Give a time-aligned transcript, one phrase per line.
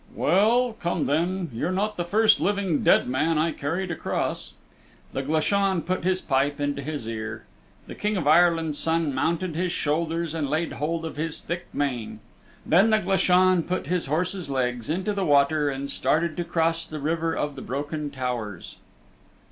[0.15, 1.51] "Well, come then.
[1.53, 4.53] You're not the first living dead man I carried across."
[5.13, 7.43] The Glashan put his pipe into his ear.
[7.85, 12.19] The King of Ireland's Son mounted his shoulders and laid hold of his thick mane.
[12.65, 16.99] Then the Glashan put his horse's legs into the water and started to cross the
[16.99, 18.77] River of the Broken Towers.